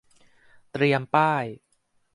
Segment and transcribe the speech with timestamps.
[0.71, 1.45] เตรียมป้าย